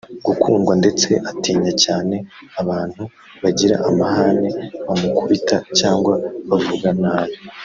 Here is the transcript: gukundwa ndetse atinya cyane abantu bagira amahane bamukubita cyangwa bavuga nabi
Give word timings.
gukundwa 0.27 0.73
ndetse 0.81 1.07
atinya 1.31 1.71
cyane 1.83 2.15
abantu 2.61 3.03
bagira 3.43 3.75
amahane 3.89 4.49
bamukubita 4.87 5.57
cyangwa 5.79 6.13
bavuga 6.49 6.89
nabi 7.01 7.35